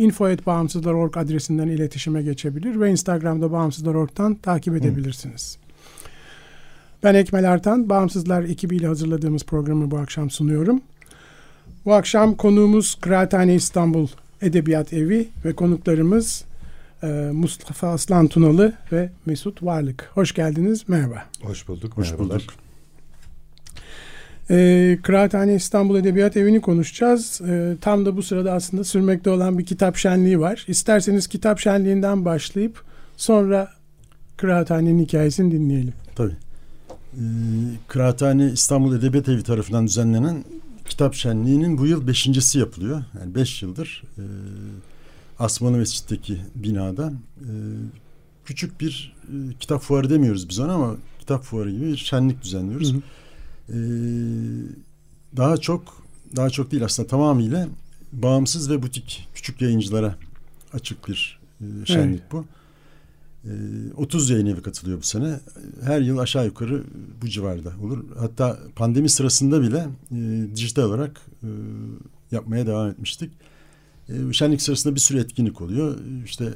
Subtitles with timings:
[0.00, 5.58] info.bağımsızlar.org adresinden iletişime geçebilir ve Instagram'da bağımsızlar.org'dan takip edebilirsiniz.
[7.02, 10.80] Ben Ekmel Ertan, Bağımsızlar ekibiyle hazırladığımız programı bu akşam sunuyorum.
[11.84, 14.08] Bu akşam konuğumuz Kıraathane İstanbul
[14.42, 16.44] Edebiyat Evi ve konuklarımız
[17.02, 20.10] e, Mustafa Aslan Tunalı ve Mesut Varlık.
[20.14, 21.24] Hoş geldiniz, merhaba.
[21.42, 22.34] Hoş bulduk, Hoş merhabalar.
[22.40, 22.54] bulduk.
[24.50, 27.40] E, Kıraathane İstanbul Edebiyat Evi'ni konuşacağız.
[27.40, 30.64] E, tam da bu sırada aslında sürmekte olan bir kitap şenliği var.
[30.68, 32.82] İsterseniz kitap şenliğinden başlayıp
[33.16, 33.68] sonra
[34.36, 35.92] Kıraathane'nin hikayesini dinleyelim.
[36.16, 36.36] Tabii.
[37.14, 37.20] Ee,
[37.88, 40.44] Kıraathane İstanbul Edebiyat Evi tarafından düzenlenen
[40.88, 43.04] kitap şenliğinin bu yıl beşincisi yapılıyor.
[43.20, 44.24] Yani beş yıldır e,
[45.38, 47.50] Asmalı Mescid'deki binada e,
[48.44, 52.92] küçük bir e, kitap fuarı demiyoruz biz ona ama kitap fuarı gibi bir şenlik düzenliyoruz.
[52.92, 53.00] Hı hı.
[53.70, 53.76] Ee,
[55.36, 56.02] daha çok
[56.36, 57.68] daha çok değil aslında tamamıyla
[58.12, 60.16] bağımsız ve butik küçük yayıncılara
[60.72, 62.44] açık bir e, şenlik bu.
[63.44, 63.50] Ee,
[63.96, 65.40] 30 yayın evi katılıyor bu sene.
[65.82, 66.84] Her yıl aşağı yukarı
[67.22, 68.04] bu civarda olur.
[68.18, 71.48] Hatta pandemi sırasında bile e, dijital olarak e,
[72.32, 73.32] yapmaya devam etmiştik.
[74.08, 75.98] E, şenlik sırasında bir sürü etkinlik oluyor.
[76.24, 76.54] İşte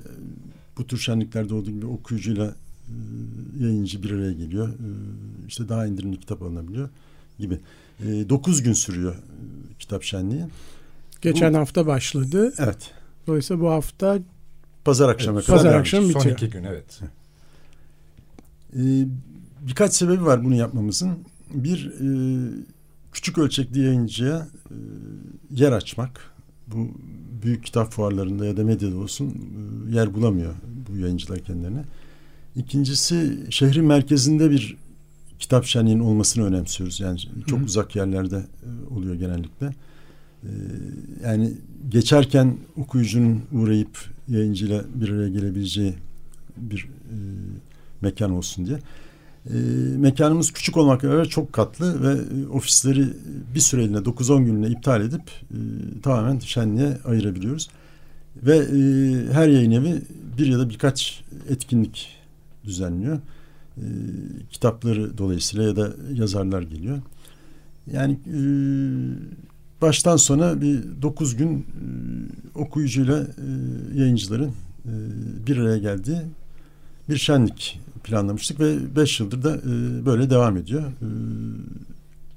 [0.79, 2.95] bu tür şenliklerde olduğu gibi okuyucuyla e,
[3.61, 4.69] yayıncı bir araya geliyor.
[4.69, 4.89] E,
[5.49, 6.89] işte daha indirimli kitap alınabiliyor
[7.39, 7.59] gibi.
[8.01, 9.19] E, 9 gün sürüyor e,
[9.79, 10.45] kitap şenliği.
[11.21, 12.55] Geçen hafta başladı.
[12.59, 12.91] Evet.
[13.27, 14.19] Dolayısıyla bu hafta
[14.85, 15.59] Pazar akşamına Evet, kadar.
[15.59, 16.23] Pazar akşamı edecek.
[16.23, 16.51] Son bitiyor.
[16.51, 17.01] iki gün evet.
[18.77, 18.83] E,
[19.61, 21.19] birkaç sebebi var bunu yapmamızın.
[21.55, 22.07] Bir, e,
[23.13, 24.77] küçük ölçekli yayıncıya e,
[25.51, 26.35] yer açmak.
[26.67, 26.89] Bu
[27.43, 29.35] büyük kitap fuarlarında ya da medyada olsun
[29.91, 30.55] e, yer bulamıyor
[30.89, 31.85] bu yayıncılar kendilerine.
[32.57, 34.77] İkincisi şehrin merkezinde bir
[35.45, 37.01] kitap şenliğinin olmasını önemsiyoruz.
[37.01, 37.67] Yani çok Hı hı.
[37.67, 39.67] uzak yerlerde e, oluyor genellikle.
[40.43, 40.51] E,
[41.25, 41.53] yani
[41.89, 45.95] geçerken okuyucunun uğrayıp yayıncıyla bir araya gelebileceği
[46.57, 47.17] bir e,
[48.01, 48.79] mekan olsun diye.
[49.47, 49.57] E,
[49.97, 53.07] mekanımız küçük olmakla beraber çok katlı ve e, ofisleri
[53.55, 55.59] bir süreliğine 9-10 günlüğüne iptal edip e,
[56.03, 57.69] tamamen şenliğe ayırabiliyoruz.
[58.37, 60.03] Ve e, her yayın evi
[60.39, 62.09] bir ya da birkaç etkinlik
[62.65, 63.21] düzenliyor.
[63.77, 63.87] E,
[64.51, 66.99] kitapları dolayısıyla ya da yazarlar geliyor.
[67.93, 68.39] Yani e,
[69.83, 73.49] baştan sona bir 9 gün e, okuyucuyla e,
[73.99, 74.53] yayıncıların
[74.85, 74.93] e,
[75.47, 76.19] bir araya geldiği
[77.09, 80.83] bir şenlik planlamıştık ve 5 yıldır da e, böyle devam ediyor.
[80.83, 81.09] E,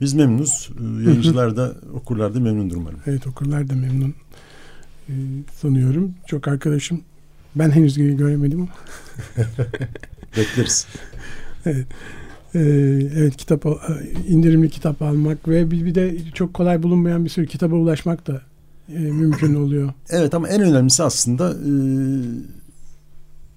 [0.02, 0.70] biz memnunuz.
[0.80, 3.00] E, yayıncılar da okurlar da memnundur umarım.
[3.06, 4.16] evet okurlar da memnun
[5.10, 5.14] e,
[5.62, 6.14] sanıyorum.
[6.28, 7.02] Çok arkadaşım
[7.56, 8.70] ben henüz göremedim ama
[10.38, 10.88] Bekleriz.
[12.56, 12.60] Ee,
[13.16, 13.66] evet kitap
[14.28, 18.42] indirimli kitap almak ve bir, bir de çok kolay bulunmayan bir sürü kitaba ulaşmak da
[18.94, 19.94] e, mümkün oluyor.
[20.10, 21.72] Evet ama en önemlisi aslında e,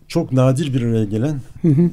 [0.08, 1.82] çok nadir bir araya gelen Hı hı.
[1.82, 1.91] e,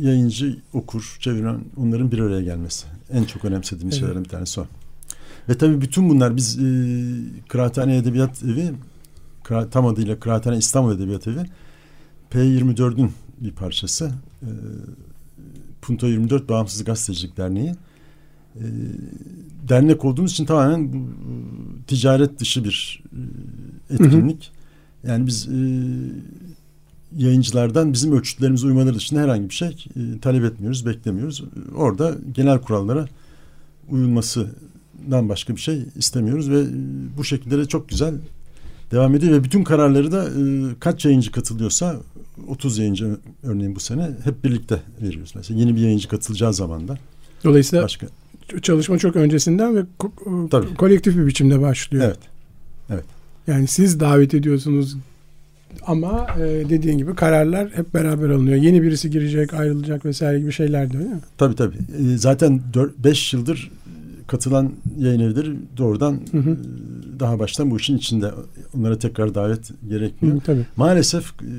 [0.00, 2.86] yayıncı, okur, çeviren onların bir araya gelmesi.
[3.12, 4.00] En çok önemsediğimiz Evet.
[4.00, 4.66] şeylerden bir tanesi o.
[5.48, 6.64] Ve tabii bütün bunlar biz e,
[7.48, 8.70] Kıraathane Edebiyat Evi
[9.70, 11.40] tam adıyla Kıraathane İstanbul Edebiyat Evi
[12.32, 14.12] P24'ün bir parçası.
[14.42, 14.50] E,
[15.82, 17.74] Punto 24 Bağımsız Gazetecilik Derneği.
[18.56, 18.64] E,
[19.68, 20.98] dernek olduğumuz için tamamen bu,
[21.86, 23.02] ticaret dışı bir
[23.90, 24.52] e, etkinlik.
[25.06, 25.58] Yani biz e,
[27.16, 31.44] yayıncılardan bizim ölçütlerimize uymaları dışında herhangi bir şey e, talep etmiyoruz, beklemiyoruz.
[31.76, 33.08] Orada genel kurallara
[33.88, 36.66] uyulmasından başka bir şey istemiyoruz ve e,
[37.18, 38.14] bu şekilde de çok güzel
[38.90, 41.96] devam ediyor ve bütün kararları da e, kaç yayıncı katılıyorsa
[42.48, 45.32] 30 yayıncı örneğin bu sene hep birlikte veriyoruz.
[45.34, 46.98] Mesela yeni bir yayıncı katılacağı zaman da
[47.44, 48.06] Dolayısıyla başka.
[48.62, 50.74] çalışma çok öncesinden ve ko- Tabii.
[50.74, 52.14] kolektif bir biçimde başlıyor.
[52.90, 53.04] Evet.
[53.46, 54.96] Yani siz davet ediyorsunuz
[55.86, 58.56] ama e, dediğin gibi kararlar hep beraber alınıyor.
[58.56, 61.20] Yeni birisi girecek, ayrılacak vesaire gibi şeyler de öyle mi?
[61.38, 61.76] Tabii tabii.
[61.76, 62.60] Ee, zaten
[63.04, 63.70] 5 yıldır
[64.26, 66.50] katılan yayın evleri doğrudan Hı hı.
[66.50, 66.56] e,
[67.20, 68.30] daha baştan bu işin içinde.
[68.76, 70.36] Onlara tekrar davet gerekmiyor.
[70.36, 70.66] Hı, tabii.
[70.76, 71.50] Maalesef e,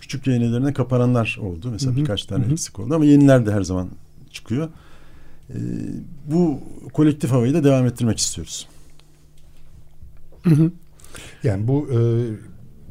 [0.00, 1.68] küçük yayın evlerine kapananlar oldu.
[1.72, 2.52] Mesela Hı hı, birkaç tane hı hı.
[2.52, 3.88] eksik oldu ama yeniler de her zaman
[4.30, 4.68] çıkıyor.
[5.50, 5.56] E,
[6.26, 6.60] bu
[6.92, 8.68] kolektif havayı da devam ettirmek istiyoruz.
[10.42, 10.70] Hı hı.
[11.44, 11.98] Yani bu e,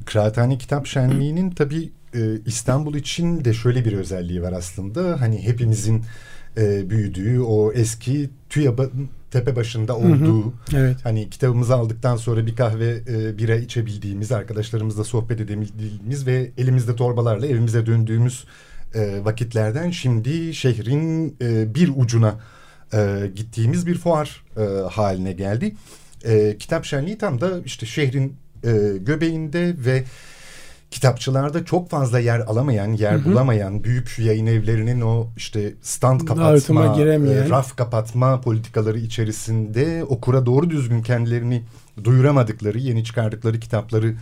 [0.05, 5.21] Kıraathane Kitap Şenliği'nin tabii e, İstanbul için de şöyle bir özelliği var aslında.
[5.21, 6.03] Hani hepimizin
[6.57, 10.97] e, büyüdüğü o eski TÜYAB'ın tepe başında olduğu Evet.
[11.03, 17.47] hani kitabımızı aldıktan sonra bir kahve e, bira içebildiğimiz arkadaşlarımızla sohbet edebildiğimiz ve elimizde torbalarla
[17.47, 18.45] evimize döndüğümüz
[18.93, 22.39] e, vakitlerden şimdi şehrin e, bir ucuna
[22.93, 24.61] e, gittiğimiz bir fuar e,
[24.91, 25.75] haline geldi.
[26.25, 30.03] E, kitap şenliği tam da işte şehrin e, göbeğinde ve
[30.95, 33.25] kitapçılarda çok fazla yer alamayan, yer Hı hı.
[33.25, 40.69] bulamayan büyük yayın evlerinin o işte stand kapatma, e, raf kapatma politikaları içerisinde okura doğru
[40.69, 41.63] düzgün kendilerini
[42.03, 44.15] duyuramadıkları, yeni çıkardıkları kitapları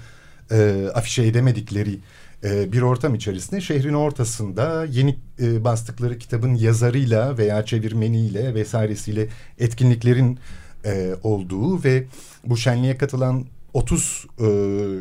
[0.52, 2.00] e, afişe edemedikleri
[2.44, 9.28] e, bir ortam içerisinde şehrin ortasında yeni e, bastıkları kitabın yazarıyla veya çevirmeniyle vesairesiyle
[9.60, 10.40] etkinliklerin
[10.86, 12.06] e, olduğu ve
[12.46, 14.44] bu şenliğe katılan 30 e,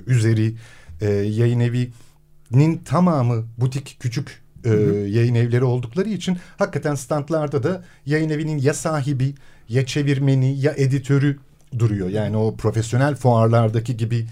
[0.07, 0.55] üzeri
[1.03, 4.71] e, yayın evinin tamamı butik küçük e,
[5.09, 9.35] yayın evleri oldukları için hakikaten standlarda da yayın evinin ya sahibi
[9.69, 11.39] ya çevirmeni ya editörü
[11.79, 12.09] duruyor.
[12.09, 14.27] Yani o profesyonel fuarlardaki gibi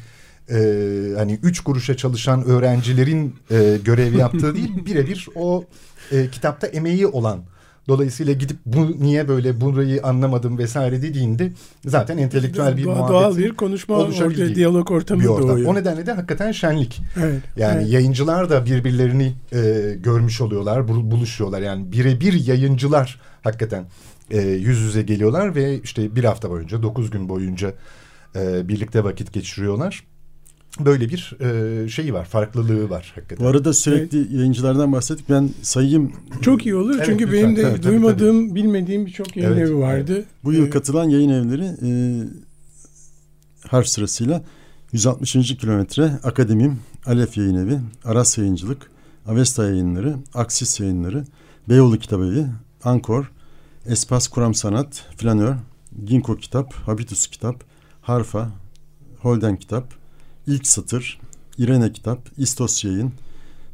[0.51, 0.57] e,
[1.17, 5.65] hani üç kuruşa çalışan öğrencilerin e, görev yaptığı değil birebir o
[6.13, 7.41] e, kitapta emeği olan
[7.91, 11.53] Dolayısıyla gidip bu niye böyle burayı anlamadım vesaire dediğinde
[11.87, 15.49] zaten entelektüel bir Doğa- muhabbet doğal bir konuşma ortaya, diyalog ortamı bir ortam.
[15.49, 15.69] doğuyor.
[15.69, 17.01] O nedenle de hakikaten şenlik.
[17.23, 17.41] Evet.
[17.57, 17.93] Yani evet.
[17.93, 19.59] yayıncılar da birbirlerini e,
[20.05, 21.61] görmüş oluyorlar, bul- buluşuyorlar.
[21.63, 23.85] Yani birebir yayıncılar hakikaten
[24.31, 27.73] e, yüz yüze geliyorlar ve işte bir hafta boyunca, dokuz gün boyunca
[28.37, 30.05] e, birlikte vakit geçiriyorlar.
[30.81, 31.37] Böyle bir
[31.85, 33.45] e, şeyi var, farklılığı var hakikaten.
[33.47, 35.31] Bu arada sürekli yayıncılardan bahsettik.
[35.31, 36.13] Ben sayayım
[36.43, 37.43] Çok iyi olur Evet, çünkü lütfen.
[37.43, 40.25] benim de Tabii, tabii, duymadığım, bilmediğim birçok yayın Evet, evi vardı.
[40.45, 41.91] bu yıl Ee, katılan yayın evleri e,
[43.69, 44.43] harf sırasıyla
[44.93, 45.33] 160.
[45.57, 48.91] kilometre Akademim, Alef Yayın Evi, Aras Yayıncılık,
[49.27, 51.25] Avesta Yayınları, Aksis Yayınları,
[51.69, 52.47] Beyoğlu Kitabevi,
[52.85, 53.31] Ankor,
[53.87, 55.55] Espas Kuram Sanat, Flanör,
[56.05, 57.65] Ginko Kitap, Habitus Kitap,
[58.03, 58.49] Harfa,
[59.19, 60.00] Holden Kitap,
[60.50, 61.20] İlk Satır,
[61.58, 63.12] İrene Kitap, İstos Yayın,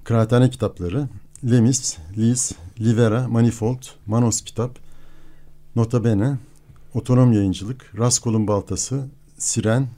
[0.05, 1.09] Kıraathane Kitapları,
[1.51, 4.79] Lemis, Lis, Livera, Manifold, Manos Kitap,
[5.77, 6.39] Nota Bene,
[6.95, 9.07] Otonom Yayıncılık, Raskol'un Baltası,
[9.39, 9.89] Siren,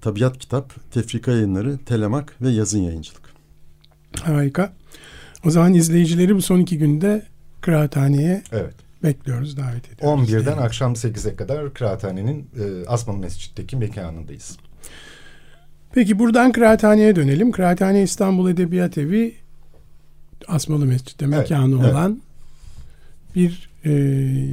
[0.00, 3.22] Tabiat Kitap, Tefrika Yayınları, Telemak ve Yazın Yayıncılık.
[4.20, 4.72] Harika.
[5.44, 7.26] O zaman izleyicileri bu son iki günde
[7.60, 8.74] kıraathaneye Evet.
[9.02, 10.30] bekliyoruz, davet ediyoruz.
[10.30, 10.60] 11'den Yani.
[10.60, 14.58] akşam 8'e kadar Kıraathane'nin e, Asmalı Mescid'deki mekanındayız.
[15.94, 17.52] Peki buradan kıraathaneye dönelim.
[17.52, 19.34] Kıraathane İstanbul Edebiyat Evi
[20.48, 21.92] Asmalı Mescid'de Evet, mekanı evet.
[21.92, 22.22] olan
[23.36, 23.92] bir e,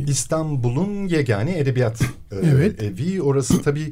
[0.07, 2.83] İstanbul'un yegane edebiyat e, Evet.
[2.83, 3.21] evi.
[3.21, 3.91] Orası tabii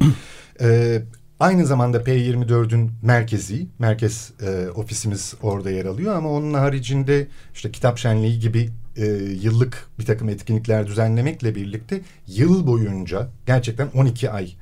[0.62, 1.01] e,
[1.39, 3.67] aynı zamanda P24'ün merkezi.
[3.79, 9.05] Merkez e, ofisimiz orada yer alıyor ama onun haricinde işte kitap şenliği gibi e,
[9.41, 14.53] yıllık bir takım etkinlikler düzenlemekle birlikte yıl boyunca gerçekten 12 ay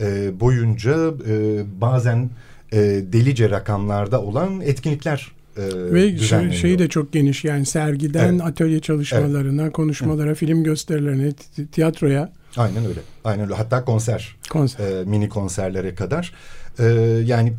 [0.00, 2.30] e, boyunca e, bazen
[2.72, 2.78] e,
[3.12, 8.42] delice rakamlarda olan etkinlikler e, ve şey, şeyi de çok geniş yani sergiden Evet.
[8.42, 13.00] atölye çalışmalarına, konuşmalara, film gösterilerine, ti- tiyatroya, Aynen öyle.
[13.24, 13.54] Aynen öyle.
[13.54, 14.36] Hatta konser.
[14.50, 15.00] konser.
[15.00, 16.32] e, mini konserlere kadar.
[16.78, 16.84] E,
[17.24, 17.52] yani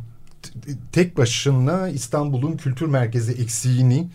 [0.92, 4.08] tek başına İstanbul'un kültür merkezi eksiğini,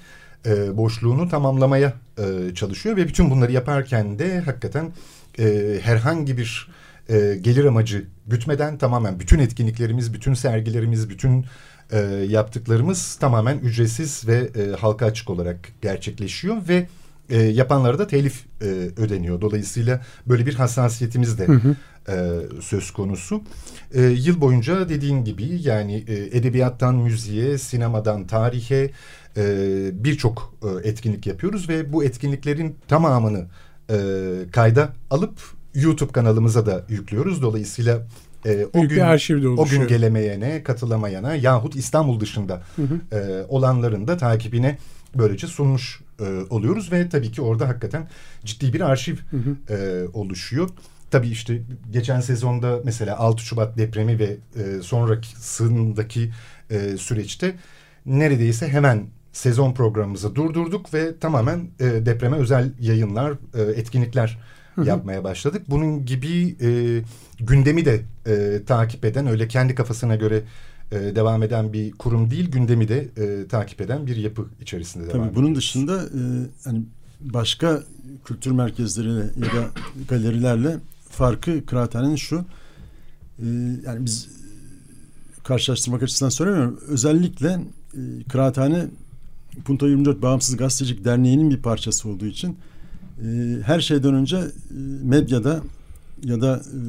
[0.47, 4.93] e, boşluğunu tamamlamaya e, çalışıyor ve bütün bunları yaparken de hakikaten
[5.39, 6.69] e, herhangi bir
[7.09, 11.45] e, gelir amacı gütmeden tamamen bütün etkinliklerimiz, bütün sergilerimiz, bütün
[11.93, 11.99] e,
[12.29, 16.87] yaptıklarımız tamamen ücretsiz ve e, halka açık olarak gerçekleşiyor ve
[17.31, 18.65] e, yapanlara da telif e,
[18.97, 19.41] ödeniyor.
[19.41, 21.77] Dolayısıyla böyle bir hassasiyetimiz de Hı hı.
[22.09, 22.17] e,
[22.61, 23.43] söz konusu.
[23.95, 28.91] E, yıl boyunca dediğin gibi yani e, edebiyattan müziğe, sinemadan tarihe
[29.37, 29.45] e,
[30.05, 33.47] birçok e, etkinlik yapıyoruz ve bu etkinliklerin tamamını
[33.91, 33.97] e,
[34.53, 37.43] kayda alıp YouTube kanalımıza da yüklüyoruz.
[37.43, 38.03] Dolayısıyla
[38.47, 39.01] e, o Büyük gün
[39.57, 43.17] o gün gelemeyene, katılamayana yahut İstanbul dışında Hı hı.
[43.17, 44.79] e, olanların da takibine
[45.15, 48.09] böylece sunmuş e, oluyoruz ve tabii ki orada hakikaten
[48.45, 49.75] ciddi bir arşiv Hı hı.
[49.75, 50.71] e, oluşuyor.
[51.11, 56.33] Tabii işte geçen sezonda mesela 6 Şubat depremi ve e, sonrakisindeki
[56.71, 57.55] e, süreçte
[58.07, 64.39] neredeyse hemen sezon programımızı durdurduk ve tamamen e, depreme özel yayınlar, e, etkinlikler
[64.85, 65.63] yapmaya başladık.
[65.69, 67.03] Bunun gibi e,
[67.45, 70.43] gündemi de e, takip eden, öyle kendi kafasına göre
[70.93, 75.13] e, devam eden bir kurum değil, gündemi de e, takip eden bir yapı içerisinde devam
[75.13, 75.59] Tabii bunun ediyoruz.
[75.59, 76.21] dışında e,
[76.65, 76.83] hani
[77.21, 77.83] başka
[78.25, 79.69] kültür merkezleriyle ya da
[80.09, 80.77] galerilerle
[81.11, 82.37] farkı kıraathanenin şu.
[83.39, 83.47] e,
[83.87, 84.29] yani biz
[85.45, 86.81] karşılaştırmak açısından söylemiyorum.
[86.89, 87.61] Özellikle
[87.95, 88.87] e, kıraathane
[89.65, 92.57] Punto 24 Bağımsız Gazetecilik Derneği'nin bir parçası olduğu için
[93.23, 94.45] e, her şeyden önce e,
[95.03, 95.63] medyada
[96.25, 96.81] ya da e,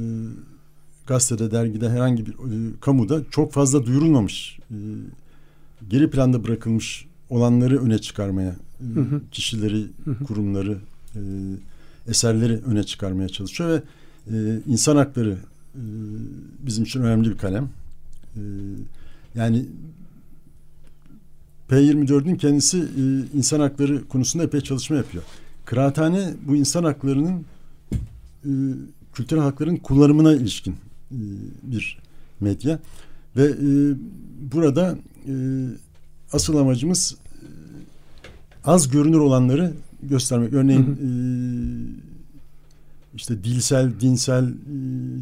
[1.07, 4.75] gazetede, dergide herhangi bir e, kamuda çok fazla duyurulmamış, e,
[5.89, 9.21] geri planda bırakılmış olanları öne çıkarmaya, e, Hı hı.
[9.31, 10.23] kişileri, Hı hı.
[10.23, 10.77] kurumları,
[11.15, 11.19] e,
[12.07, 13.81] eserleri öne çıkarmaya çalışıyor ve
[14.37, 15.37] e, insan hakları
[15.75, 15.81] e,
[16.59, 17.69] bizim için önemli bir kalem.
[18.35, 18.41] E,
[19.35, 19.65] yani
[21.69, 25.23] P24'ün kendisi e, insan hakları konusunda epey çalışma yapıyor.
[25.67, 27.45] Kıraathane bu insan haklarının
[28.45, 28.51] e,
[29.13, 30.71] kültürel hakların kullanımına ilişkin
[31.11, 31.19] e,
[31.63, 31.99] bir
[32.39, 32.79] medya
[33.35, 33.95] ve e,
[34.51, 34.97] burada
[35.27, 35.33] e,
[36.33, 37.45] asıl amacımız e,
[38.65, 40.53] az görünür olanları göstermek.
[40.53, 41.09] Örneğin Hı e,
[43.15, 44.53] işte dilsel, dinsel, e,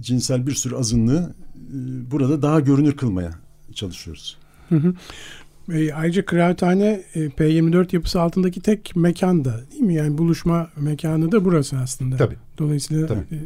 [0.01, 3.31] cinsel bir sürü azınlığı e, burada daha görünür kılmaya
[3.73, 4.37] çalışıyoruz.
[4.69, 4.93] Hı hı.
[5.73, 9.93] E, ayrıca kıraathane e, P24 yapısı altındaki tek mekan da değil mi?
[9.95, 12.17] Yani buluşma mekanı da burası aslında.
[12.17, 12.35] Tabii.
[12.57, 13.19] Dolayısıyla Tabii.
[13.19, 13.37] e,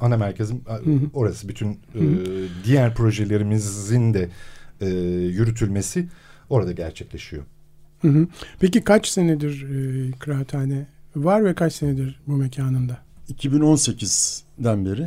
[0.00, 1.00] ana merkezim a- Hı hı.
[1.14, 1.48] orası.
[1.48, 2.24] Bütün e, Hı hı.
[2.64, 4.28] diğer projelerimizin de
[4.80, 4.88] e,
[5.28, 6.08] yürütülmesi
[6.50, 7.42] orada gerçekleşiyor.
[8.02, 8.26] hı hı.
[8.60, 12.98] Peki kaç senedir e, kıraathane var ve kaç senedir bu mekanında?
[13.32, 15.06] 2018'den beri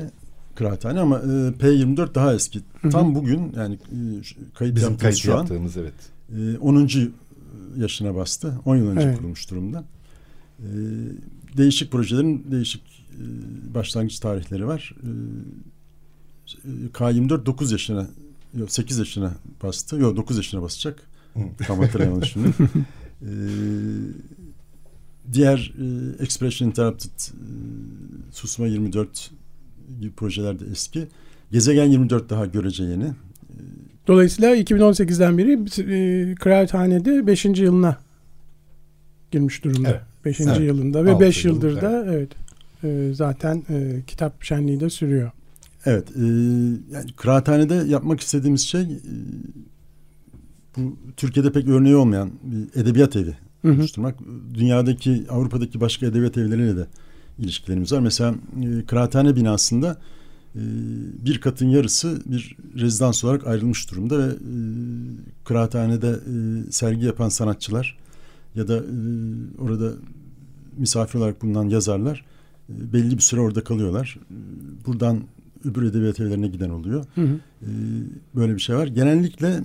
[0.56, 1.22] kıraathane ama e,
[1.60, 2.60] P24 daha eski.
[2.82, 2.90] hı.
[2.90, 4.00] Tam bugün yani e,
[4.54, 5.94] kayıt Bizim kayıt şu an yaptığımız evet.
[6.38, 6.90] E, 10.
[7.78, 8.60] yaşına bastı.
[8.66, 9.18] 10 yıl önce Evet.
[9.18, 9.86] kurulmuş durumda.
[10.60, 10.68] E,
[11.58, 13.24] değişik projelerin değişik e,
[13.74, 14.96] başlangıç tarihleri var.
[15.04, 15.10] E,
[16.70, 18.08] e, K24 9 yaşına
[18.58, 19.96] yok 8 yaşına bastı.
[19.96, 21.02] Yok 9 yaşına basacak.
[21.68, 22.48] Tam hatırlayamadım şimdi.
[23.24, 23.34] E,
[25.34, 27.34] diğer e, Expression Interrupted, e,
[28.32, 29.32] Susma 24
[30.02, 31.08] gibi projeler de eski.
[31.52, 33.12] Gezegen 24 daha görece yeni.
[34.08, 37.46] Dolayısıyla 2018'den beri e, kıraathanede 5.
[37.46, 37.98] yılına
[39.32, 39.90] girmiş durumda.
[39.90, 40.02] Evet.
[40.26, 40.40] 5.
[40.40, 40.60] Evet.
[40.60, 42.30] yılında ve Altı 5 yıl, yıldır da evet
[42.84, 45.32] e, zaten e, kitap şenliği de sürüyor.
[45.86, 46.22] Evet, e,
[46.94, 48.88] yani kıraathanede yapmak istediğimiz şey e,
[50.78, 53.74] bu Türkiye'de pek örneği olmayan bir edebiyat evi Hı hı.
[53.74, 54.16] oluşturmak.
[54.54, 56.86] Dünyadaki, Avrupa'daki başka edebiyat evleriyle de
[57.40, 58.00] ilişkilerimiz var.
[58.00, 59.98] Mesela e, kıraathane binasında
[61.26, 64.36] bir katın yarısı bir rezidans olarak ayrılmış durumda ve e,
[65.46, 67.98] kıraathanede e, sergi yapan sanatçılar
[68.56, 68.82] ya da e,
[69.60, 69.94] orada
[70.78, 72.26] misafir olarak bulunan yazarlar
[72.70, 74.20] belli bir süre orada kalıyorlar.
[74.86, 75.24] Buradan
[75.66, 77.06] öbür edebiyat evlerine giden oluyor.
[77.16, 77.40] Hı hı.
[78.36, 78.88] Böyle bir şey var.
[78.88, 79.62] Genellikle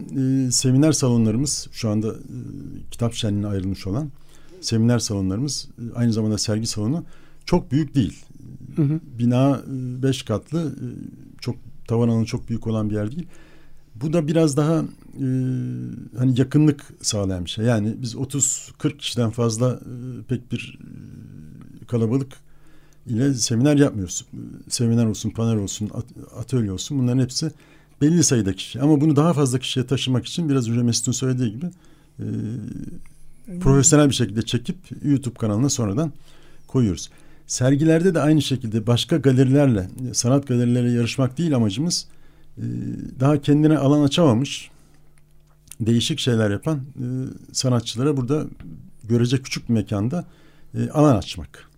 [0.50, 2.14] seminer salonlarımız şu anda
[2.90, 4.11] kitap şenliğine ayrılmış olan
[4.61, 7.04] seminer salonlarımız aynı zamanda sergi salonu
[7.47, 8.25] çok büyük değil.
[8.76, 9.00] Hı hı.
[9.19, 10.87] Bina e, beş katlı e,
[11.40, 11.57] çok
[11.88, 13.26] tavan alanı çok büyük olan bir yer değil.
[13.95, 14.75] Bu da biraz daha
[15.21, 15.26] e,
[16.19, 17.64] hani yakınlık sağlayan bir şey.
[17.64, 20.78] Yani biz 30-40 kişiden fazla e, pek bir
[21.83, 22.33] e, kalabalık
[23.07, 24.25] ile seminer yapmıyoruz.
[24.33, 27.50] E, Seminer olsun, panel olsun, at- atölye olsun bunların hepsi
[28.00, 28.81] belli sayıda kişi.
[28.81, 31.67] Ama bunu daha fazla kişiye taşımak için biraz önce Mesut'un söylediği gibi
[32.19, 32.25] e,
[33.61, 36.12] profesyonel bir şekilde çekip YouTube kanalına sonradan
[36.67, 37.11] koyuyoruz.
[37.49, 42.07] Sergilerde de aynı şekilde başka galerilerle, sanat galerileri yarışmak değil amacımız.
[42.59, 42.62] E,
[43.21, 44.71] Daha kendine alan açamamış,
[45.81, 47.05] değişik şeyler yapan e,
[47.52, 48.45] sanatçılara burada
[49.05, 50.25] görece küçük bir mekanda
[50.75, 51.69] e, alan açmak.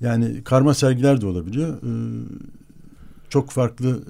[0.00, 1.78] Yani karma sergiler de olabiliyor.
[3.28, 4.02] Çok farklı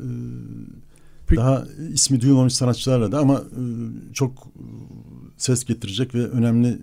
[1.37, 3.43] daha ismi duyulmamış sanatçılarla da ama
[4.12, 4.49] çok
[5.37, 6.78] ses getirecek ve önemli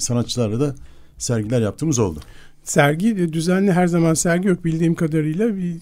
[0.00, 0.74] sanatçılarla da
[1.18, 2.20] sergiler yaptığımız oldu.
[2.64, 5.76] Sergi e, düzenli her zaman sergi yok bildiğim kadarıyla bir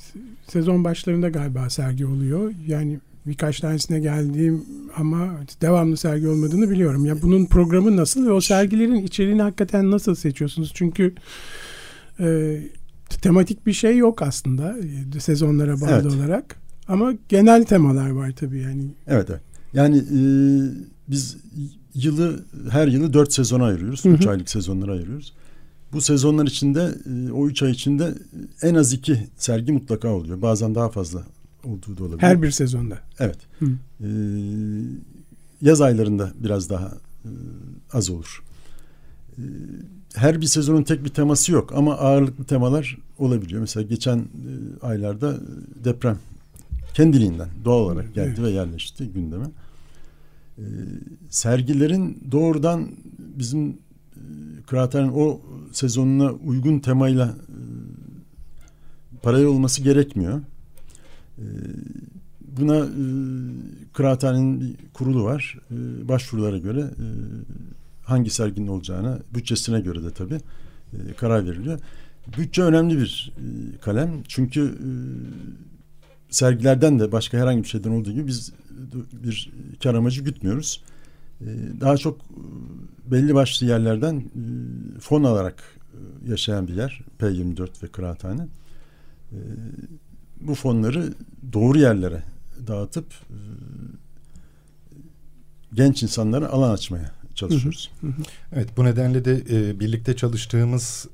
[0.49, 2.53] sezon başlarında galiba sergi oluyor.
[2.67, 4.65] Yani birkaç tanesine geldiğim
[4.97, 5.31] ama
[5.63, 7.07] devamlı sergi olmadığını biliyorum.
[7.07, 10.73] Ya bunun programı nasıl ve o sergilerin içeriğini hakikaten nasıl seçiyorsunuz?
[10.75, 11.15] Çünkü
[12.21, 12.59] e,
[13.23, 14.77] tematik bir şey yok aslında
[15.17, 16.07] e, sezonlara bağlı Evet.
[16.07, 16.57] olarak.
[16.89, 18.85] Ama genel temalar var tabii yani.
[19.07, 19.41] Evet evet.
[19.73, 20.21] Yani e,
[21.09, 21.37] biz
[21.95, 24.05] yılı her yılı dört sezona ayırıyoruz.
[24.05, 24.13] Hı hı.
[24.13, 25.33] Üç aylık sezonlara ayırıyoruz.
[25.93, 28.15] Bu sezonlar içinde e, o üç ay içinde
[28.63, 30.43] en az iki sergi mutlaka oluyor.
[30.43, 31.23] Bazen daha fazla
[31.65, 32.23] olduğu da olabilir.
[32.23, 32.99] Her bir sezonda.
[33.19, 33.39] Evet.
[33.59, 33.67] Hı.
[34.01, 34.09] E,
[35.63, 36.93] yaz aylarında biraz daha
[37.25, 37.31] e,
[37.93, 38.43] az olur.
[39.39, 39.43] E,
[40.15, 43.61] her bir sezonun tek bir teması yok ama ağırlıklı temalar olabiliyor.
[43.61, 44.25] Mesela geçen e,
[44.83, 45.37] aylarda
[45.85, 46.19] deprem
[46.95, 48.43] kendiliğinden doğal olarak geldi Evet.
[48.43, 49.47] ve yerleşti gündeme.
[50.59, 50.65] E,
[51.31, 53.75] sergilerin doğrudan bizim e,
[54.67, 55.41] kıraathanenin o
[55.73, 57.57] sezonuna uygun temayla e,
[59.23, 60.41] paralel olması gerekmiyor.
[61.39, 61.47] E,
[62.43, 63.05] buna e,
[63.93, 65.59] kıraathanenin bir kurulu var.
[65.71, 67.07] E, başvurulara göre e,
[68.03, 70.41] hangi serginin olacağına, bütçesine göre de tabii
[70.93, 71.81] e, karar veriliyor.
[72.39, 74.23] Bütçe önemli bir e, kalem.
[74.29, 74.89] Çünkü e,
[76.31, 78.53] sergilerden de başka herhangi bir şeyden olduğu gibi biz
[79.23, 79.51] e, bir
[79.83, 80.83] kar amacı gütmüyoruz.
[81.41, 85.63] E, daha çok e, belli başlı yerlerden e, fon alarak
[86.27, 87.01] e, yaşayan bir yer.
[87.21, 88.43] P24 ve Kıraathane.
[89.33, 89.39] E,
[90.41, 91.15] bu fonları
[91.53, 92.23] doğru yerlere
[92.67, 93.07] dağıtıp
[95.75, 97.91] genç insanlara alan açmaya çalışıyoruz.
[98.53, 99.41] Evet bu nedenle de
[99.81, 101.09] birlikte çalıştığımız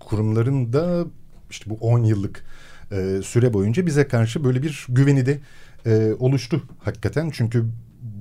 [0.00, 1.06] kurumların da
[1.50, 2.44] işte bu 10 yıllık
[3.24, 5.40] süre boyunca bize karşı böyle bir güveni de
[6.18, 7.30] oluştu hakikaten.
[7.30, 7.64] Çünkü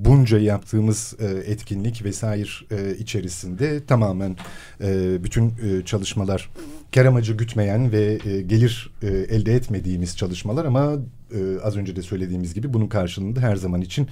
[0.06, 4.36] bunca yaptığımız e, etkinlik vesaire e, içerisinde tamamen
[4.84, 6.50] e, bütün e, çalışmalar
[6.96, 10.94] kar amacı gütmeyen ve e, gelir e, elde etmediğimiz çalışmalar ama
[11.34, 14.08] e, az önce de söylediğimiz gibi bunun karşılığında her zaman için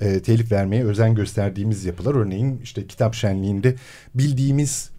[0.00, 2.14] e, telif vermeye özen gösterdiğimiz yapılar.
[2.14, 3.74] Örneğin işte kitap şenliğinde
[4.14, 4.90] bildiğimiz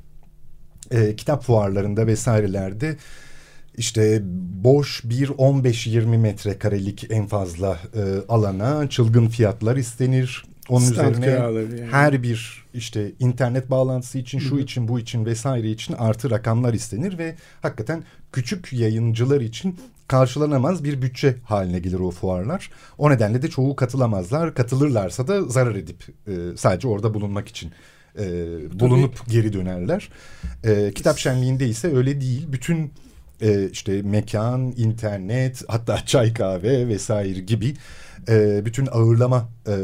[0.92, 2.98] e, kitap fuarlarında vesairelerde
[3.78, 4.22] işte
[4.64, 10.46] boş bir 15-20 metrekarelik en fazla e, alana çılgın fiyatlar istenir.
[10.70, 11.86] Onun Stand üzerine yani.
[11.92, 17.18] her bir işte internet bağlantısı için şu için bu için vesaire için artı rakamlar istenir
[17.18, 22.70] ve hakikaten küçük yayıncılar için karşılanamaz bir bütçe haline gelir o fuarlar.
[22.98, 24.56] O nedenle de çoğu katılamazlar.
[24.56, 27.72] Katılırlarsa da zarar edip e, sadece orada bulunmak için
[28.20, 28.26] e,
[28.80, 30.10] bulunup geri dönerler.
[30.64, 32.48] E, kitap şenliğinde ise öyle değil.
[32.52, 32.92] Bütün
[33.42, 37.74] e, işte mekan, internet, hatta çay kahve vesaire gibi
[38.30, 39.76] e, bütün ağırlama e,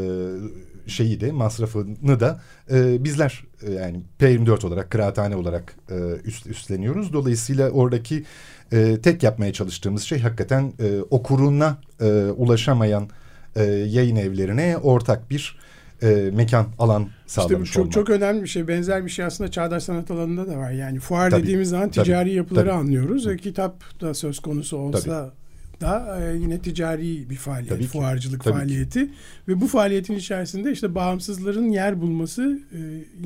[0.86, 7.12] şeyi de masrafını da e, bizler e, yani P24 olarak kıraathane olarak e, üst, üstleniyoruz.
[7.12, 8.24] Dolayısıyla oradaki
[8.72, 13.08] e, tek yapmaya çalıştığımız şey hakikaten e, okuruna e, ulaşamayan
[13.56, 15.58] e, yayın evlerine ortak bir
[16.02, 17.92] e, mekan alan İşte sağlamış çok olmak.
[17.92, 18.68] çok önemli bir şey.
[18.68, 20.70] Benzer bir şey aslında çağdaş sanat alanında da var.
[20.70, 22.78] Yani fuar Tabii, dediğimiz zaman tabii, ticari yapıları tabii.
[22.78, 23.26] anlıyoruz.
[23.26, 25.32] E, kitap da söz konusu olsa
[25.80, 28.58] da e, yine ticari bir faaliyet, Tabii ki, fuarcılık tabii ki.
[28.60, 29.10] faaliyeti
[29.48, 32.78] ve bu faaliyetin içerisinde işte bağımsızların yer bulması e,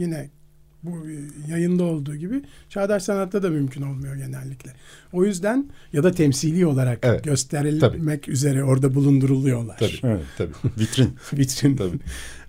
[0.03, 0.31] yine
[0.87, 1.15] bu e,
[1.51, 4.71] yayında olduğu gibi çağdaş sanatta da mümkün olmuyor genellikle.
[5.13, 9.77] O yüzden ya da temsili olarak Evet, gösterilmek üzere orada bulunduruluyorlar.
[9.79, 10.25] Tabii, Evet.
[10.39, 10.53] tabii.
[10.79, 11.11] Vitrin.
[11.33, 11.77] Vitrin.
[11.77, 11.99] Tabii.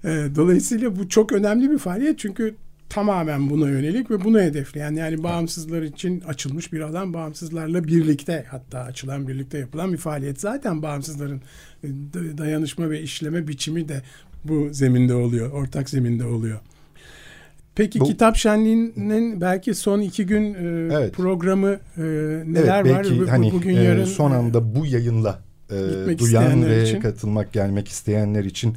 [0.03, 2.55] E, Dolayısıyla bu çok önemli bir faaliyet çünkü
[2.89, 8.79] tamamen buna yönelik ve bunu hedefleyen yani bağımsızlar için açılmış bir alan bağımsızlarla birlikte hatta
[8.79, 10.41] açılan birlikte yapılan bir faaliyet.
[10.41, 11.41] Zaten bağımsızların
[11.83, 14.01] e, da- dayanışma ve işleme biçimi de
[14.43, 16.59] bu zeminde oluyor, ortak zeminde oluyor.
[17.77, 21.13] Peki Bu- kitap şenliğinin belki son iki gün e, Evet.
[21.13, 22.01] programı e,
[22.45, 23.03] neler evet, var?
[23.03, 25.39] belki Bu- hani bugün e, yarın son e, anda bu yayınla
[25.71, 26.99] e, duyan ve için.
[27.01, 28.75] katılmak gelmek isteyenler için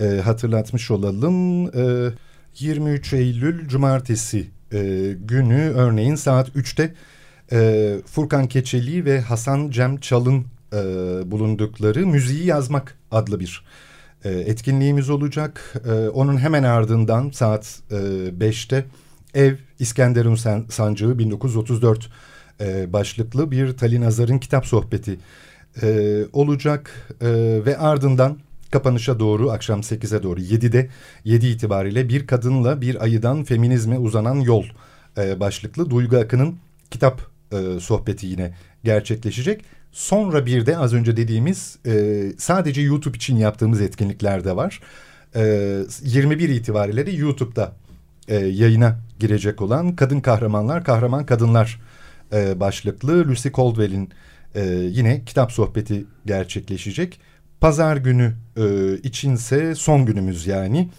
[0.00, 1.66] e, hatırlatmış olalım.
[2.08, 2.12] E,
[2.58, 6.94] 23 Eylül Cumartesi e, günü örneğin saat 3'te
[7.52, 10.76] e, Furkan Keçeli ve Hasan Cem Çal'ın e,
[11.30, 13.64] bulundukları Müziği Yazmak adlı bir
[14.24, 15.74] e, etkinliğimiz olacak.
[15.88, 18.84] E, onun hemen ardından saat e, 5'te
[19.34, 22.10] Ev İskenderun San- Sancığı 1934
[22.60, 25.18] e, başlıklı bir Talin Azar'ın kitap sohbeti
[25.82, 27.28] e, olacak E,
[27.66, 28.38] ve ardından
[28.70, 30.88] kapanışa doğru akşam 8'e doğru 7'de
[31.24, 34.64] 7 itibariyle bir kadınla bir ayıdan feminizme uzanan yol
[35.18, 36.56] e, başlıklı Duygu Akın'ın
[36.90, 37.20] kitap
[37.52, 38.54] e, sohbeti yine
[38.84, 39.64] gerçekleşecek.
[39.92, 44.80] Sonra bir de az önce dediğimiz e, sadece YouTube için yaptığımız etkinlikler de var.
[45.34, 45.40] E,
[46.02, 47.72] 21 itibariyle de YouTube'da
[48.28, 51.80] e, yayına girecek olan Kadın Kahramanlar, Kahraman Kadınlar
[52.32, 54.10] e, başlıklı Lucy Caldwell'in
[54.54, 57.20] e, yine kitap sohbeti gerçekleşecek.
[57.60, 60.90] Pazar günü e, içinse son günümüz yani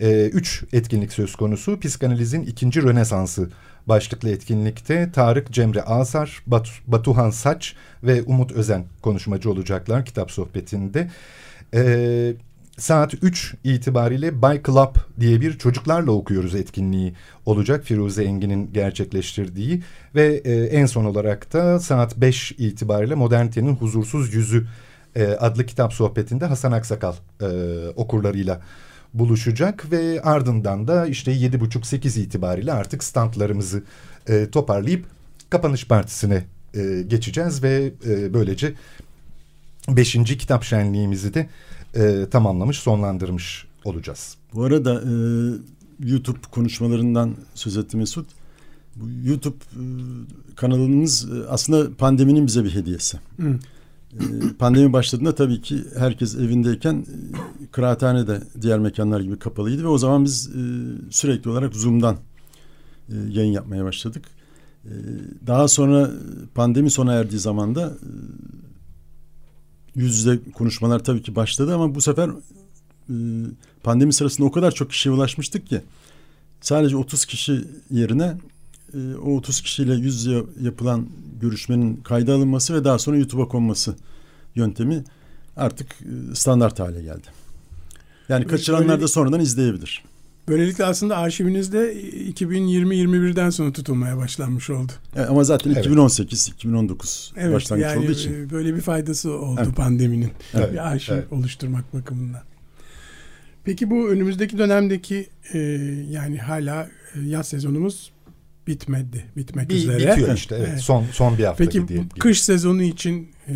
[0.00, 1.80] E, üç etkinlik söz konusu.
[1.80, 3.50] Psikanalizin ikinci Rönesansı
[3.88, 11.10] başlıklı etkinlikte Tarık Cemre Asar, Batu, Batuhan Saç ve Umut Özen konuşmacı olacaklar kitap sohbetinde.
[11.74, 12.32] E,
[12.78, 17.14] saat 3 itibariyle By Club diye bir çocuklarla okuyoruz etkinliği
[17.46, 17.84] olacak.
[17.84, 19.82] Firuze Engin'in gerçekleştirdiği
[20.14, 24.66] ve e, en son olarak da saat 5 itibariyle Modernite'nin Huzursuz Yüzü
[25.16, 27.46] e, adlı kitap sohbetinde Hasan Aksakal e,
[27.96, 28.60] okurlarıyla
[29.14, 33.82] buluşacak ve ardından da işte yedi buçuk sekiz itibariyle artık standlarımızı
[34.28, 35.06] e, toparlayıp
[35.50, 36.44] kapanış partisine
[36.74, 38.74] e, geçeceğiz ve e, böylece
[39.88, 41.48] beşinci kitap şenliğimizi de
[41.94, 44.36] e, tamamlamış sonlandırmış olacağız.
[44.54, 45.12] Bu arada e,
[46.08, 48.26] YouTube konuşmalarından söz etti Mesut.
[48.96, 49.82] Bu YouTube e,
[50.56, 53.18] kanalımız e, aslında pandeminin bize bir hediyesi.
[53.40, 53.58] Hı.
[54.14, 54.18] Ee,
[54.58, 59.98] pandemi başladığında tabii ki herkes evindeyken e, kıraathane de diğer mekanlar gibi kapalıydı ve o
[59.98, 60.60] zaman biz e,
[61.10, 62.16] sürekli olarak Zoom'dan
[63.08, 64.24] e, yayın yapmaya başladık.
[65.46, 66.10] Daha sonra
[66.54, 67.92] pandemi sona erdiği zaman da
[69.94, 72.30] yüz yüze konuşmalar tabii ki başladı ama bu sefer
[73.82, 75.82] pandemi sırasında o kadar çok kişiye ulaşmıştık ki
[76.60, 78.36] sadece 30 kişi yerine
[78.94, 81.06] e, o 30 kişiyle yüz yüze yapılan
[81.40, 83.94] görüşmenin kayda alınması ve daha sonra YouTube'a konması
[84.54, 85.04] yöntemi
[85.56, 87.26] artık e, standart hale geldi.
[88.28, 90.04] Yani kaçıranlar da sonradan izleyebilir.
[90.48, 94.92] Böylelikle aslında arşivinizde 2020-21'den sonra tutulmaya başlanmış oldu.
[95.16, 95.86] Evet, ama zaten evet.
[95.86, 98.34] 2018-2019 evet, başlangıç yani olduğu için.
[98.34, 99.76] E, böyle bir faydası oldu evet.
[99.76, 100.30] pandeminin.
[100.54, 100.72] Evet.
[100.72, 101.32] Bir arşiv evet.
[101.32, 102.42] oluşturmak bakımından.
[103.64, 105.58] Peki bu önümüzdeki dönemdeki e,
[106.10, 106.88] yani hala
[107.24, 108.12] yaz sezonumuz
[108.68, 109.24] bitmedi.
[109.36, 109.98] Bitmek bir, üzere.
[109.98, 110.68] Bitiyor işte evet.
[110.70, 110.80] evet.
[110.80, 113.54] Son son bir hafta Peki diye, kış sezonu için e,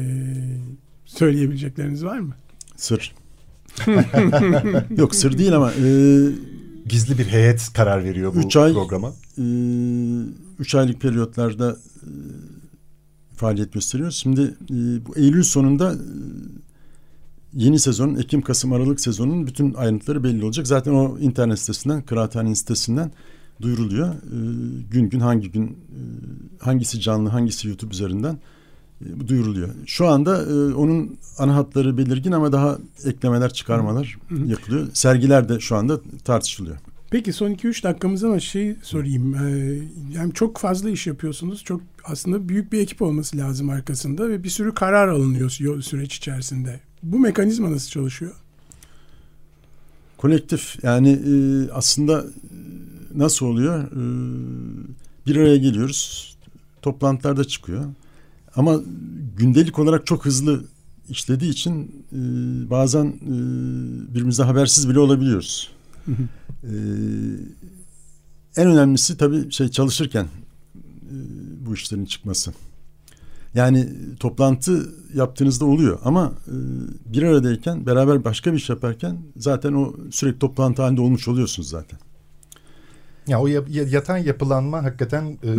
[1.05, 2.35] söyleyebilecekleriniz var mı?
[2.77, 3.15] Sır.
[4.97, 5.87] Yok sır değil ama e,
[6.87, 9.13] gizli bir heyet karar veriyor bu üç ay, programa.
[9.39, 9.45] E,
[10.59, 12.11] üç aylık periyotlarda e,
[13.37, 14.17] faaliyet gösteriyoruz.
[14.17, 15.99] Şimdi e, bu Eylül sonunda e,
[17.55, 20.67] yeni sezonun Ekim, Kasım, Aralık sezonunun bütün ayrıntıları belli olacak.
[20.67, 23.13] Zaten o internet sitesinden, Kıraathane'nin sitesinden
[23.61, 24.09] duyuruluyor.
[24.09, 24.39] E,
[24.91, 25.99] gün gün hangi gün e,
[26.59, 28.39] hangisi canlı hangisi YouTube üzerinden
[29.01, 29.69] e, duyuruluyor.
[29.87, 34.47] Şu anda e, onun ana hatları belirgin ama daha eklemeler çıkarmalar hı hı.
[34.47, 34.87] yapılıyor.
[34.93, 36.77] Sergiler de şu anda tartışılıyor.
[37.13, 39.35] Peki son 2-3 dakikamız ama şey sorayım.
[39.35, 39.79] Ee,
[40.15, 41.65] yani çok fazla iş yapıyorsunuz.
[41.65, 45.51] Çok aslında büyük bir ekip olması lazım arkasında ve bir sürü karar alınıyor
[45.83, 46.81] süreç içerisinde.
[47.03, 48.33] Bu mekanizma nasıl çalışıyor?
[50.17, 51.33] Kolektif yani e,
[51.73, 52.25] aslında
[53.15, 53.85] nasıl oluyor?
[53.85, 53.97] Ee,
[55.27, 56.37] bir araya geliyoruz.
[56.83, 57.85] Toplantılarda çıkıyor.
[58.57, 58.81] Ama
[59.37, 60.65] gündelik olarak çok hızlı
[61.09, 62.19] işlediği için e,
[62.71, 63.33] bazen e,
[64.09, 65.71] birbirimize habersiz bile olabiliyoruz.
[66.09, 66.73] e,
[68.57, 71.17] en önemlisi tabii şey çalışırken e,
[71.67, 72.53] bu işlerin çıkması.
[73.55, 73.89] Yani
[74.21, 76.55] toplantı yaptığınızda oluyor ama e,
[77.13, 81.99] bir aradayken beraber başka bir iş yaparken zaten o sürekli toplantı halinde olmuş oluyorsunuz zaten.
[83.27, 85.53] Ya o yatan yapılanma hakikaten e,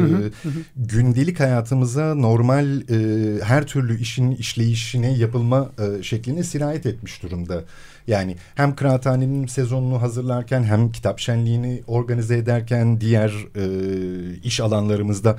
[0.75, 7.63] gündelik hayatımıza normal e, her türlü işin işleyişine yapılma e, şekline sirayet etmiş durumda.
[8.07, 15.37] Yani hem kıraathanenin sezonunu hazırlarken hem kitap şenliğini organize ederken diğer e, iş alanlarımızda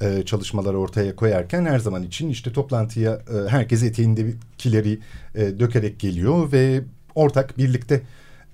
[0.00, 4.98] e, çalışmaları ortaya koyarken her zaman için işte toplantıya e, herkes eteğindekileri
[5.34, 6.82] e, dökerek geliyor ve
[7.14, 8.02] ortak birlikte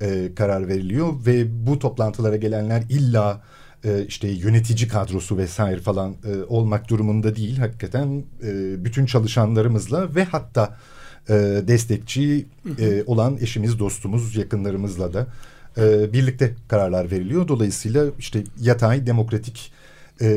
[0.00, 3.42] e, karar veriliyor ve bu toplantılara gelenler illa
[3.84, 7.58] e, işte yönetici kadrosu vesaire falan e, olmak durumunda değil.
[7.58, 10.76] Hakikaten e, bütün çalışanlarımızla ve hatta
[11.28, 11.34] e,
[11.68, 12.46] destekçi
[12.78, 15.26] e, olan eşimiz, dostumuz, yakınlarımızla da
[15.78, 17.48] e, birlikte kararlar veriliyor.
[17.48, 19.72] Dolayısıyla işte yatay, demokratik
[20.20, 20.28] e,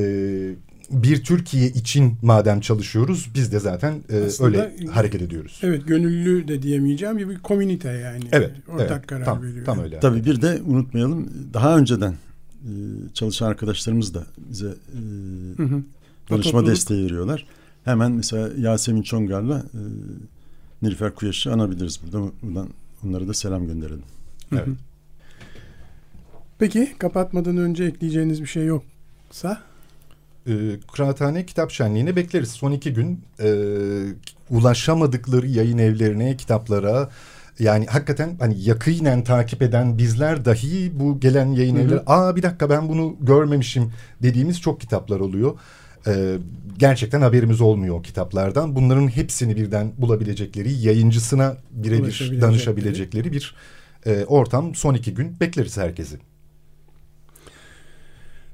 [0.91, 5.59] bir Türkiye için madem çalışıyoruz biz de zaten e, Aslında, öyle hareket ediyoruz.
[5.63, 8.23] Evet gönüllü de diyemeyeceğim bir, komünite yani.
[8.31, 8.51] Evet.
[8.67, 9.65] Ortak evet, karar tam, veriyor.
[9.65, 9.99] Tam öyle.
[9.99, 12.71] Tabii bir de unutmayalım daha önceden e,
[13.13, 14.99] çalışan arkadaşlarımız da bize e,
[15.57, 15.83] hı hı.
[16.29, 17.45] danışma desteği veriyorlar.
[17.85, 19.81] Hemen mesela Yasemin Çongar'la e,
[20.81, 22.31] Nilüfer Kuyaş'ı anabiliriz burada.
[22.41, 22.67] Buradan
[23.05, 24.03] onlara da selam gönderelim.
[24.51, 24.67] Evet.
[26.59, 29.70] Peki kapatmadan önce ekleyeceğiniz bir şey yoksa?
[30.47, 30.53] E,
[30.93, 32.51] Kıraathane Kitap Şenliği'ne bekleriz.
[32.51, 33.49] Son iki gün e,
[34.49, 37.09] ulaşamadıkları yayın evlerine, kitaplara
[37.59, 42.69] yani hakikaten hani yakinen takip eden bizler dahi bu gelen yayın evleri aa bir dakika
[42.69, 45.59] ben bunu görmemişim dediğimiz çok kitaplar oluyor.
[46.07, 46.37] Ee,
[46.77, 48.75] gerçekten haberimiz olmuyor o kitaplardan.
[48.75, 53.55] Bunların hepsini birden bulabilecekleri, yayıncısına birebir danışabilecekleri bir
[54.05, 56.17] e, ortam son iki gün bekleriz herkesi.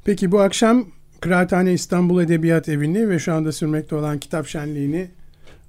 [0.05, 0.85] Peki bu akşam
[1.21, 5.11] Kıraathane İstanbul Edebiyat Evi'ni ve şu anda sürmekte olan kitap şenliğini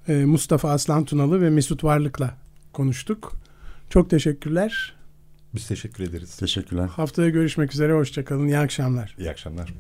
[0.08, 2.34] e, Mustafa Aslan Tunalı ve Mesut Varlık'la
[2.72, 3.32] konuştuk.
[3.90, 4.94] Çok teşekkürler.
[5.54, 6.36] Biz teşekkür ederiz.
[6.36, 6.86] Teşekkürler.
[6.86, 7.92] Haftaya görüşmek üzere.
[7.92, 8.46] Hoşçakalın.
[8.46, 9.14] İyi akşamlar.
[9.18, 9.74] İyi akşamlar.